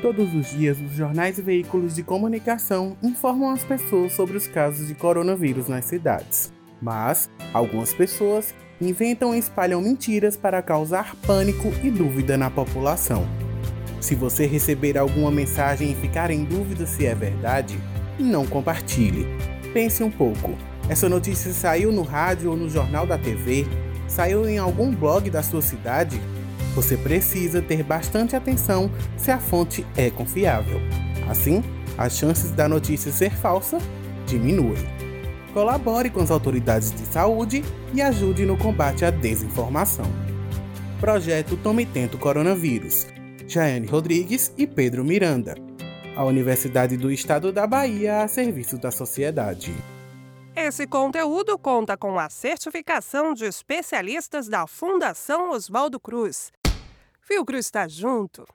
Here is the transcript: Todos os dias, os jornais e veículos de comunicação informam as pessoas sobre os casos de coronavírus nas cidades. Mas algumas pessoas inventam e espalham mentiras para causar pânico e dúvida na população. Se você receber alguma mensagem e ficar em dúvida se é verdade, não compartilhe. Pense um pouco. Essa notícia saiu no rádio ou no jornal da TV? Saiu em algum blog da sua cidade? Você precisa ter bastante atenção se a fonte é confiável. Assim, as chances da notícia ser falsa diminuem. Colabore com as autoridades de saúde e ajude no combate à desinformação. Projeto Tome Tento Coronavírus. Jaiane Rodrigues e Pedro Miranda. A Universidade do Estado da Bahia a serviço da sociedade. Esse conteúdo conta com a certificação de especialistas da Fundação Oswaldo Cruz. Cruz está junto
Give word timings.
Todos 0.00 0.32
os 0.32 0.50
dias, 0.50 0.80
os 0.80 0.92
jornais 0.92 1.38
e 1.38 1.42
veículos 1.42 1.96
de 1.96 2.04
comunicação 2.04 2.96
informam 3.02 3.50
as 3.50 3.64
pessoas 3.64 4.12
sobre 4.12 4.36
os 4.36 4.46
casos 4.46 4.86
de 4.86 4.94
coronavírus 4.94 5.66
nas 5.68 5.86
cidades. 5.86 6.52
Mas 6.80 7.28
algumas 7.52 7.92
pessoas 7.92 8.54
inventam 8.80 9.34
e 9.34 9.38
espalham 9.38 9.82
mentiras 9.82 10.36
para 10.36 10.62
causar 10.62 11.16
pânico 11.26 11.72
e 11.82 11.90
dúvida 11.90 12.36
na 12.36 12.48
população. 12.48 13.26
Se 14.00 14.14
você 14.14 14.46
receber 14.46 14.96
alguma 14.96 15.32
mensagem 15.32 15.90
e 15.90 15.96
ficar 15.96 16.30
em 16.30 16.44
dúvida 16.44 16.86
se 16.86 17.04
é 17.04 17.14
verdade, 17.16 17.76
não 18.20 18.46
compartilhe. 18.46 19.26
Pense 19.72 20.04
um 20.04 20.10
pouco. 20.12 20.56
Essa 20.88 21.08
notícia 21.08 21.52
saiu 21.52 21.90
no 21.90 22.02
rádio 22.02 22.52
ou 22.52 22.56
no 22.56 22.70
jornal 22.70 23.04
da 23.04 23.18
TV? 23.18 23.66
Saiu 24.06 24.48
em 24.48 24.58
algum 24.58 24.94
blog 24.94 25.28
da 25.28 25.42
sua 25.42 25.60
cidade? 25.60 26.20
Você 26.74 26.96
precisa 26.96 27.60
ter 27.60 27.82
bastante 27.82 28.36
atenção 28.36 28.90
se 29.16 29.30
a 29.30 29.38
fonte 29.38 29.86
é 29.96 30.10
confiável. 30.10 30.80
Assim, 31.28 31.62
as 31.96 32.16
chances 32.16 32.50
da 32.52 32.68
notícia 32.68 33.10
ser 33.10 33.34
falsa 33.34 33.78
diminuem. 34.26 34.86
Colabore 35.52 36.10
com 36.10 36.20
as 36.20 36.30
autoridades 36.30 36.92
de 36.92 37.04
saúde 37.06 37.64
e 37.92 38.00
ajude 38.00 38.44
no 38.44 38.56
combate 38.56 39.04
à 39.04 39.10
desinformação. 39.10 40.06
Projeto 41.00 41.56
Tome 41.56 41.86
Tento 41.86 42.18
Coronavírus. 42.18 43.06
Jaiane 43.46 43.86
Rodrigues 43.86 44.52
e 44.56 44.66
Pedro 44.66 45.04
Miranda. 45.04 45.54
A 46.14 46.24
Universidade 46.24 46.96
do 46.96 47.10
Estado 47.10 47.52
da 47.52 47.66
Bahia 47.66 48.22
a 48.22 48.28
serviço 48.28 48.76
da 48.78 48.90
sociedade. 48.90 49.74
Esse 50.54 50.86
conteúdo 50.86 51.56
conta 51.56 51.96
com 51.96 52.18
a 52.18 52.28
certificação 52.28 53.32
de 53.32 53.44
especialistas 53.44 54.48
da 54.48 54.66
Fundação 54.66 55.52
Oswaldo 55.52 56.00
Cruz. 56.00 56.50
Cruz 57.44 57.66
está 57.66 57.86
junto 57.88 58.46